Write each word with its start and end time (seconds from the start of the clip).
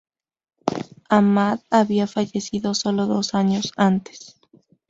Ahmad 1.11 1.59
había 1.69 2.07
fallecido 2.07 2.73
solo 2.73 3.05
dos 3.05 3.35
años 3.35 3.71
antes. 3.77 4.41